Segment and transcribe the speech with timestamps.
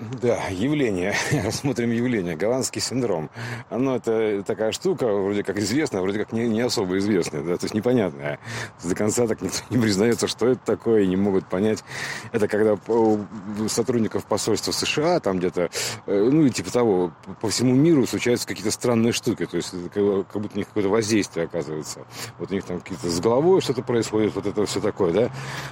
[0.00, 1.14] Да, явление.
[1.44, 2.36] Рассмотрим явление.
[2.36, 3.30] Голландский синдром.
[3.68, 7.64] Оно это такая штука, вроде как известная, вроде как не, не особо известная, да, то
[7.64, 8.38] есть непонятная.
[8.84, 11.82] До конца так никто не признается, что это такое, и не могут понять.
[12.30, 13.18] Это когда у
[13.66, 15.68] сотрудников посольства США, там где-то,
[16.06, 20.42] э, ну и типа того, по всему миру случаются какие-то странные штуки, то есть как
[20.42, 22.00] будто у них какое-то воздействие оказывается.
[22.38, 25.26] Вот у них там какие-то с головой что-то происходит, вот это все такое, да.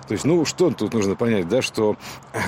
[0.08, 1.96] То есть, ну, что тут нужно понять, да, что,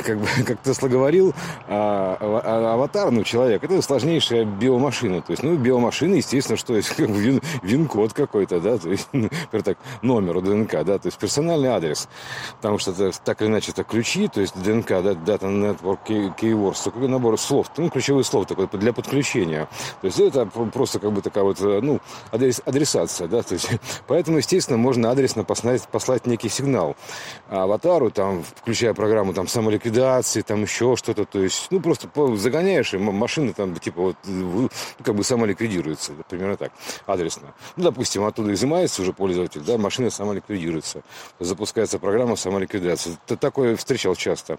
[0.05, 1.35] как бы, как Тесла говорил,
[1.71, 5.21] а, а, аватар, ну, человек, это сложнейшая биомашина.
[5.21, 9.63] То есть, ну, биомашина, естественно, что есть как вин, вин-код какой-то, да, то есть, например,
[9.63, 12.09] так, номер ДНК, да, то есть персональный адрес.
[12.57, 16.83] Потому что это так или иначе это ключи, то есть ДНК, да, Data Network Keywords,
[16.83, 19.69] такой набор слов, ну, ключевые слова такой для подключения.
[20.01, 22.01] То есть это просто как бы такая вот, ну,
[22.33, 23.69] адрес, адресация, да, то есть,
[24.07, 26.97] поэтому, естественно, можно адресно послать, послать некий сигнал
[27.49, 32.99] аватару, там, включая программу там самоликвидации, там еще что-то, то есть, ну, просто загоняешь, и
[32.99, 34.17] машина там, типа, вот,
[35.03, 36.73] как бы сама ликвидируется, примерно так,
[37.07, 37.55] адресно.
[37.77, 41.03] Ну, допустим, оттуда изымается уже пользователь, да, машина сама ликвидируется.
[41.41, 43.17] Запускается программа самоликвидации.
[43.41, 44.59] Такое встречал часто.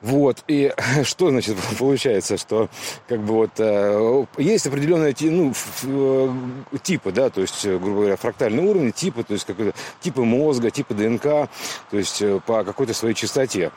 [0.00, 0.72] Вот, и
[1.04, 2.68] что, значит, получается, что,
[3.08, 5.52] как бы, вот, э, есть определенные, ну,
[5.84, 10.70] э, типы, да, то есть, грубо говоря, фрактальный уровень, типы, то есть, какой-то, типы мозга,
[10.70, 11.48] типы ДНК, то
[11.92, 13.72] есть, э, по какой-то своей частоте,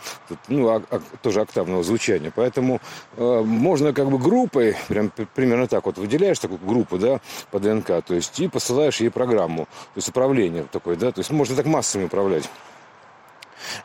[0.47, 0.81] ну, а,
[1.21, 2.31] тоже октавного звучания.
[2.35, 2.79] Поэтому Поэтому
[3.17, 7.87] э, можно как бы группой, прям примерно так вот выделяешь такую группу, да, по ДНК,
[8.05, 11.65] то есть и посылаешь ей программу, то есть управление такое, да, то есть можно так
[11.65, 12.47] массами управлять.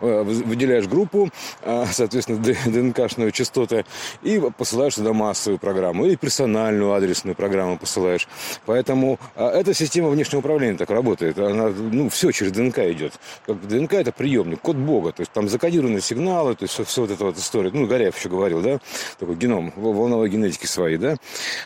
[0.00, 1.30] Э, выделяешь группу,
[1.62, 3.84] э, соответственно, ДНКшную частоты,
[4.22, 8.28] и посылаешь туда массовую программу, или персональную адресную программу посылаешь.
[8.66, 11.38] Поэтому э, эта система внешнего управления так работает.
[11.38, 13.14] Она, ну, все через ДНК идет.
[13.46, 15.12] Как ДНК это приемник, код Бога.
[15.12, 17.70] То есть там закодированные сигналы, то есть все, все вот эта вот история.
[17.72, 18.78] Ну, Горяев еще говорил, да,
[19.18, 21.16] такой геном, волновой генетики своей, да.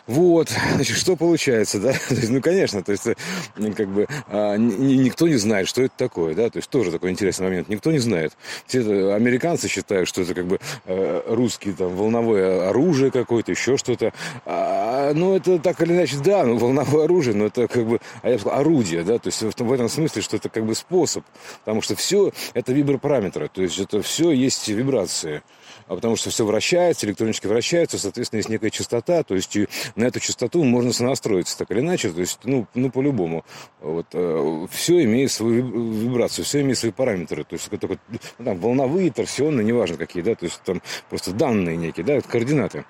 [0.07, 1.93] Вот, значит, что получается, да?
[2.09, 3.03] То есть, ну, конечно, то есть,
[3.75, 7.47] как бы, а, никто не знает, что это такое, да, то есть тоже такой интересный
[7.47, 7.69] момент.
[7.69, 8.10] Никто не знает.
[8.65, 13.77] Все это, американцы считают, что это как бы э, русский там волновое оружие какое-то, еще
[13.77, 14.13] что-то.
[14.45, 18.29] А, ну, это так или иначе, да, ну, волновое оружие, но это как бы, а
[18.29, 21.23] я сказал, орудие, да, то есть в, в этом смысле, что это как бы способ,
[21.59, 25.41] потому что все это вибропараметры, то есть это все есть вибрации
[25.87, 29.57] а потому что все вращается, электроники вращаются, соответственно, есть некая частота, то есть
[29.95, 33.45] на эту частоту можно сонастроиться так или иначе, то есть, ну, ну по-любому.
[33.79, 38.57] Вот, э, все имеет свою вибрацию, все имеет свои параметры, то есть только ну, там,
[38.57, 42.85] волновые, торсионные, неважно какие, да, то есть там просто данные некие, да, координаты.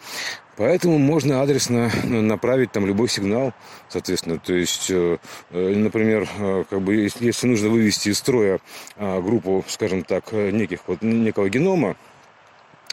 [0.57, 3.53] Поэтому можно адресно направить там любой сигнал,
[3.89, 4.37] соответственно.
[4.37, 5.17] То есть, э,
[5.51, 6.27] э, например,
[6.69, 8.59] как бы, если нужно вывести из строя
[8.97, 11.95] группу, скажем так, неких вот некого генома,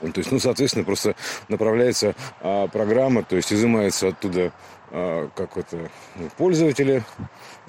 [0.00, 1.14] то есть, ну, соответственно, просто
[1.48, 4.52] направляется а, программа, то есть изымается оттуда
[4.90, 7.02] а, как это, ну, пользователи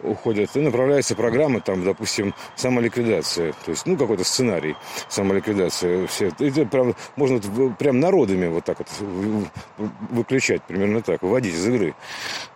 [0.04, 4.76] уходят, и направляется программа, там, допустим, самоликвидация, то есть, ну, какой-то сценарий
[5.10, 6.06] самоликвидации.
[6.06, 6.28] Все.
[6.40, 7.40] Это прям, можно
[7.74, 8.88] прям народами вот так вот
[10.10, 11.96] выключать, примерно так, выводить из игры.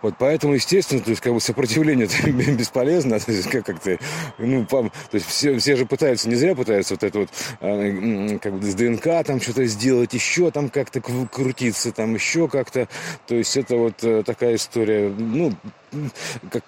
[0.04, 2.06] Вот поэтому, естественно, то есть, как бы сопротивление
[2.54, 3.98] бесполезно, то есть, как- как-то,
[4.36, 7.30] ну, то есть, все, все же пытаются, не зря пытаются вот это вот,
[7.62, 12.86] а, как бы с ДНК там что-то сделать, еще там как-то крутиться, там еще как-то,
[13.26, 15.54] то есть, это вот э, такая история, ну,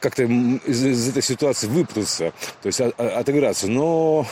[0.00, 2.32] как-то из, из этой ситуации выпутаться,
[2.62, 3.66] то есть отыграться.
[3.66, 4.26] Но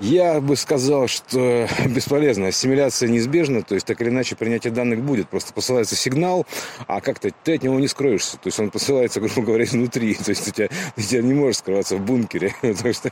[0.00, 2.48] я бы сказал, что бесполезно.
[2.48, 5.28] Ассимиляция неизбежна, то есть так или иначе принятие данных будет.
[5.28, 6.46] Просто посылается сигнал,
[6.86, 8.36] а как-то ты от него не скроешься.
[8.36, 10.14] То есть он посылается, грубо говоря, изнутри.
[10.28, 13.10] То есть у тебя, у тебя не можешь скрываться в бункере, потому что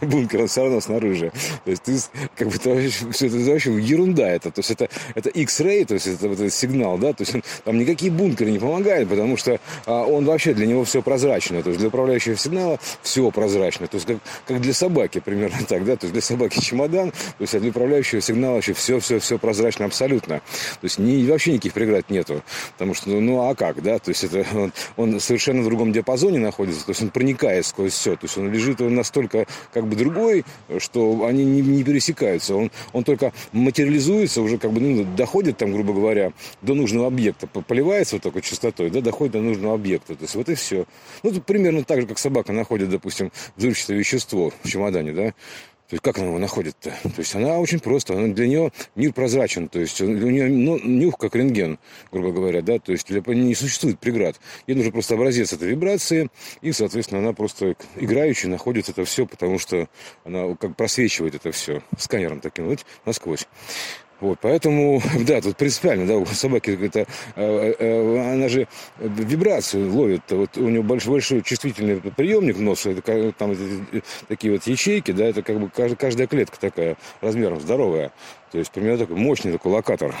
[0.00, 1.32] бункер он все равно снаружи.
[1.64, 1.98] То есть ты
[2.36, 4.50] как бы это вообще, это вообще ерунда это.
[4.50, 7.42] То есть это, это X-ray, то есть это вот этот сигнал, да, то есть он,
[7.64, 11.62] там никакие бункеры не помогают, потому что а, он вообще для него все прозрачно.
[11.62, 13.86] То есть для управляющего сигнала все прозрачно.
[13.86, 17.40] То есть как, как для собаки примерно так, да, то есть для собаки чемодан, то
[17.40, 20.38] есть для управляющего сигнала вообще все-все-все прозрачно абсолютно.
[20.38, 22.42] То есть ни, вообще никаких преград нету.
[22.72, 23.98] Потому что, ну, ну а как, да?
[23.98, 27.92] То есть это он, он совершенно в другом диапазоне находится, то есть он проникает сквозь
[27.92, 28.12] все.
[28.16, 30.44] То есть он лежит он настолько как бы другой,
[30.78, 32.54] что они не, не пересекаются.
[32.54, 36.32] Он, он только материализуется, уже как бы ну, доходит там, грубо говоря,
[36.62, 40.14] до нужного объекта, поливается вот такой частотой, да, доходит до нужного объекта.
[40.14, 40.86] То есть вот и все.
[41.22, 45.34] Ну, тут примерно так же, как собака находит, допустим, взрывчатое вещество в чемодане, да,
[45.88, 46.90] то есть как она его находит-то?
[46.90, 50.78] То есть она очень просто, она, для нее мир прозрачен, то есть у нее ну,
[50.78, 51.78] нюх как рентген,
[52.12, 54.38] грубо говоря, да, то есть для, не существует преград.
[54.66, 56.28] Ей нужно просто образец этой вибрации,
[56.60, 59.88] и, соответственно, она просто играющая находит это все, потому что
[60.24, 63.46] она как просвечивает это все сканером таким вот насквозь.
[64.20, 67.06] Вот, поэтому, да, тут принципиально, да, у собаки это,
[67.36, 68.66] э, э, она же
[68.98, 74.52] вибрацию ловит, вот у него большой, большой чувствительный приемник в нос, это, там это, такие
[74.52, 78.10] вот ячейки, да, это как бы каждая клетка такая размером здоровая,
[78.50, 80.14] то есть примерно такой мощный такой локатор.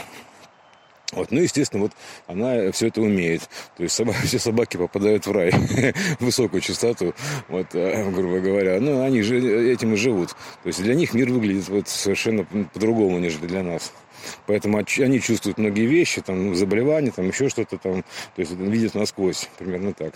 [1.12, 1.92] Вот, ну, естественно, вот
[2.26, 3.48] она все это умеет.
[3.76, 5.52] То есть собаки, все собаки попадают в рай,
[6.20, 7.14] высокую частоту,
[7.48, 8.78] вот, э, грубо говоря.
[8.80, 9.38] Ну, они же
[9.72, 10.30] этим и живут.
[10.62, 13.92] То есть для них мир выглядит вот совершенно по-другому, нежели для нас.
[14.46, 19.48] Поэтому они чувствуют многие вещи, там, заболевания, там, еще что-то там, то есть видят насквозь,
[19.58, 20.14] примерно так.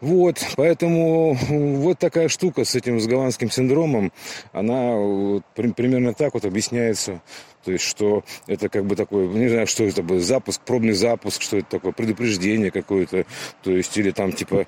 [0.00, 4.12] Вот, поэтому вот такая штука с этим с голландским синдромом,
[4.52, 7.20] она вот, примерно так вот объясняется
[7.64, 11.42] то есть, что это как бы такой, не знаю, что это был, запуск, пробный запуск,
[11.42, 13.26] что это такое, предупреждение какое-то,
[13.62, 14.66] то есть, или там типа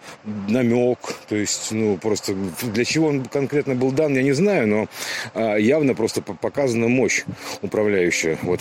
[0.49, 0.99] намек,
[1.29, 4.87] то есть, ну, просто для чего он конкретно был дан, я не знаю, но
[5.35, 7.25] а, явно просто показана мощь
[7.62, 8.38] управляющая.
[8.43, 8.61] Вот.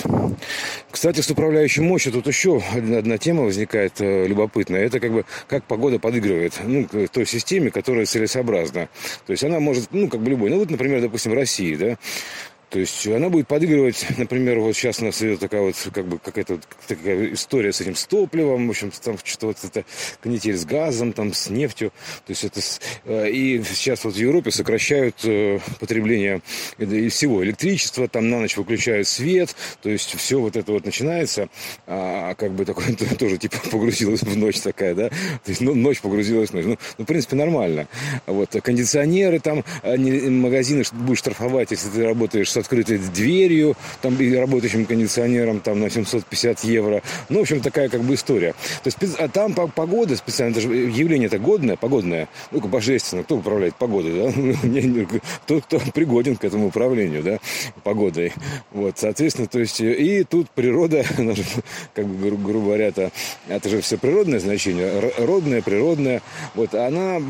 [0.90, 4.86] Кстати, с управляющей мощью тут еще одна, одна тема возникает э, любопытная.
[4.86, 8.90] Это как бы как погода подыгрывает ну, к той системе, которая целесообразна.
[9.26, 10.50] То есть она может, ну, как бы любой.
[10.50, 11.98] Ну, вот, например, допустим, России, да,
[12.72, 16.18] то есть она будет подыгрывать, например, вот сейчас у нас идет такая вот, как бы
[16.18, 19.84] какая-то вот такая история с этим с топливом, в общем, там что-то вот это
[20.22, 21.92] канитель с газом, там с нефтью.
[22.26, 22.62] То есть это...
[23.04, 26.42] Э, и сейчас вот в Европе сокращают э, потребление
[26.78, 31.50] и всего электричества, там на ночь выключают свет, то есть все вот это вот начинается,
[31.88, 36.00] а как бы такое тоже типа погрузилась в ночь такая, да, то есть ну, ночь
[36.00, 36.66] погрузилась в ночь.
[36.66, 37.88] Ну, ну, в принципе, нормально.
[38.28, 44.34] Вот, кондиционеры там, они, магазины будут штрафовать, если ты работаешь с открытой дверью, там, и
[44.36, 47.02] работающим кондиционером там на 750 евро.
[47.30, 48.54] Ну, в общем, такая как бы история.
[48.84, 53.38] То есть, а там погода специально, это же явление это годное, погодное, ну, божественно, кто
[53.38, 55.20] управляет погодой, да?
[55.48, 57.40] Тот, кто пригоден к этому управлению, да,
[57.84, 58.34] погодой.
[58.72, 61.04] Вот, соответственно, то есть, и тут природа,
[61.94, 63.12] как бы, гру- грубо говоря, это,
[63.48, 66.22] это же все природное значение, родное, природное,
[66.56, 67.22] вот, она,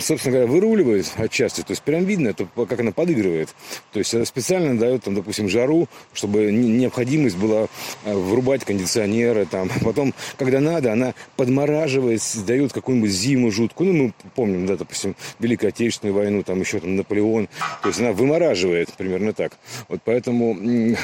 [0.00, 3.54] собственно говоря, выруливает отчасти, то есть, прям видно, как она подыгрывает.
[3.92, 7.68] То есть, это специально специально дает, там, допустим, жару, чтобы необходимость была
[8.04, 9.46] э, врубать кондиционеры.
[9.46, 9.70] Там.
[9.82, 13.94] Потом, когда надо, она подмораживает, дает какую-нибудь зиму жуткую.
[13.94, 17.48] Ну, мы помним, да, допустим, Великую Отечественную войну, там еще там Наполеон.
[17.82, 19.52] То есть она вымораживает, примерно так.
[19.88, 20.54] Вот поэтому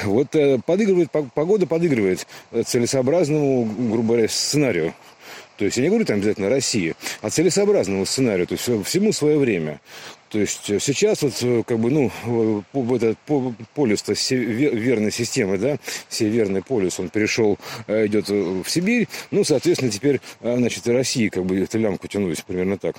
[0.05, 2.27] вот э, подыгрывает, погода подыгрывает
[2.65, 4.93] целесообразному, грубо говоря, сценарию.
[5.59, 9.37] То есть я не говорю там обязательно России, а целесообразному сценарию, то есть всему свое
[9.37, 9.81] время.
[10.29, 13.17] То есть э, сейчас вот э, как бы, ну, э, этот
[13.73, 14.01] полюс
[14.31, 15.77] верной системы, да,
[16.07, 17.57] северный полюс, он перешел,
[17.89, 22.77] идет в Сибирь, ну, соответственно, теперь, значит, и России как бы эту лямку тянулись, примерно
[22.77, 22.95] так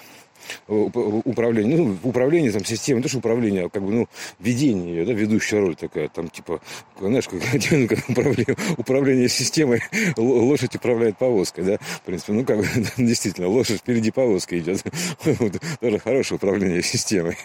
[0.69, 4.09] управление, ну, управление там системой, не то, что управление, а как бы, ну,
[4.39, 6.61] ведение ее, да, ведущая роль такая, там, типа,
[7.01, 7.41] знаешь, как,
[7.89, 9.83] как управление, управление системой,
[10.17, 12.65] лошадь управляет повозкой, да, в принципе, ну, как
[12.97, 14.83] действительно, лошадь впереди повозка идет,
[15.25, 17.37] вот, тоже хорошее управление системой,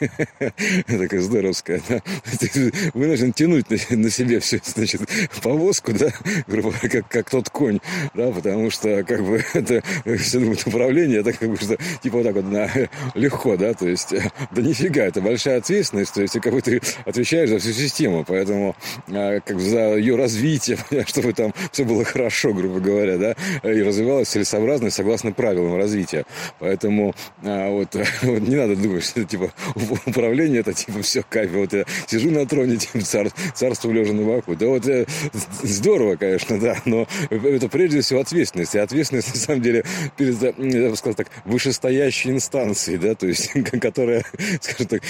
[0.87, 2.01] такая здоровская, да,
[2.39, 5.01] ты вынужден тянуть на, на себе все, значит,
[5.41, 6.11] повозку, да,
[6.47, 7.79] грубо говоря, как, как тот конь,
[8.13, 9.83] да, потому что, как бы, это,
[10.17, 12.69] все думают, управление, это как бы, что, типа, вот так вот на
[13.13, 16.81] легко, да, то есть, э, да нифига, это большая ответственность, то есть, как бы ты
[17.05, 18.75] отвечаешь за всю систему, поэтому,
[19.07, 20.77] э, как за ее развитие,
[21.07, 23.35] чтобы там все было хорошо, грубо говоря, да,
[23.69, 26.25] и развивалось целесообразно и согласно правилам развития.
[26.59, 29.51] Поэтому э, вот, вот не надо думать, что типа
[30.05, 31.51] управление это типа все кайф.
[31.51, 34.55] Вот я сижу на троне, типа цар, царство лежа на боку.
[34.55, 34.85] Да вот
[35.63, 38.75] здорово, конечно, да, но это прежде всего ответственность.
[38.75, 39.83] И ответственность, на самом деле,
[40.17, 43.51] перед, я бы сказал так, вышестоящей инстанцией инстанции, да, то есть,
[43.81, 44.23] которая,
[44.61, 45.03] скажем так,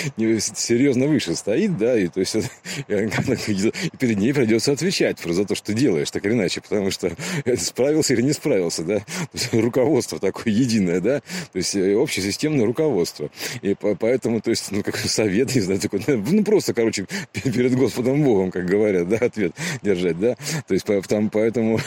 [0.55, 2.36] серьезно выше стоит, да, и то есть
[2.88, 7.12] перед ней придется отвечать за то, что делаешь, так или иначе, потому что
[7.58, 9.01] справился или не справился, да,
[9.51, 13.29] руководство такое единое, да, то есть э, общесистемное руководство.
[13.62, 18.24] И поэтому, то есть, ну, как совет, не знаю, такой, ну, просто, короче, перед Господом
[18.24, 20.36] Богом, как говорят, да, ответ держать, да,
[20.67, 21.79] то есть, там, поэтому,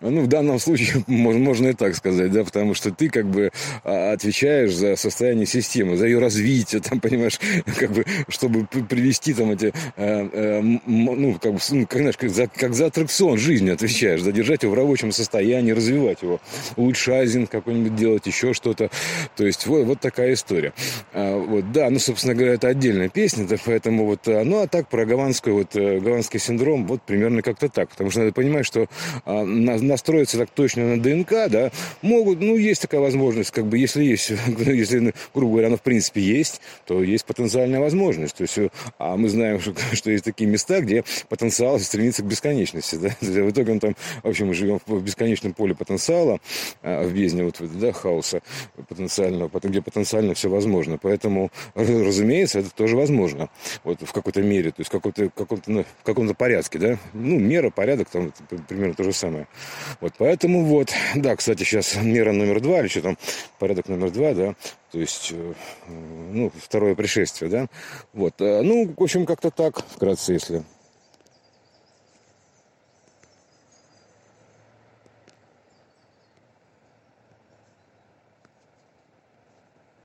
[0.00, 3.50] ну, в данном случае можно, можно и так сказать, да, потому что ты, как бы,
[3.84, 7.38] а, отвечаешь за состояние системы, за ее развитие, там, понимаешь,
[7.76, 12.30] как бы, чтобы привести там эти, э, э, ну, как бы, ну, как, знаешь, как
[12.30, 16.40] за, как за аттракцион жизни отвечаешь, задержать его в рабочем состоянии, развивать его,
[16.76, 18.90] улучшайзинг какой-нибудь делать, еще что-то.
[19.36, 20.72] То есть вот, вот такая история.
[21.12, 24.66] А, вот, да, ну, собственно говоря, это отдельная песня, да, поэтому вот, а, ну, а
[24.66, 28.66] так про гаванскую, вот, э, гаванский синдром, вот примерно как-то так, потому что надо понимать,
[28.66, 28.86] что
[29.24, 31.70] а, настроиться так точно на ДНК, да,
[32.02, 35.82] могут, ну, есть такая возможность, как бы, если есть, если если, грубо говоря, оно в
[35.82, 38.36] принципе есть, то есть потенциальная возможность.
[38.36, 38.58] То есть,
[38.98, 42.96] а мы знаем, что, что есть такие места, где потенциал стремится к бесконечности.
[42.96, 43.08] Да?
[43.20, 46.40] В итоге он там, в общем, мы живем в бесконечном поле потенциала,
[46.82, 48.42] а, в бездне вот, да, хаоса
[48.88, 50.98] потенциального, где потенциально все возможно.
[51.00, 53.48] Поэтому, разумеется, это тоже возможно.
[53.84, 56.98] Вот в какой-то мере, то есть в каком-то, каком-то, ну, в каком-то порядке, да.
[57.12, 58.32] Ну, мера, порядок, там
[58.68, 59.46] примерно то же самое.
[60.00, 63.18] Вот, поэтому вот, да, кстати, сейчас мера номер два, или что там,
[63.58, 64.54] порядок номер два, да,
[64.90, 65.54] то есть, э,
[65.86, 67.66] ну, второе пришествие, да.
[68.12, 70.64] Вот, э, ну, в общем, как-то так, вкратце, если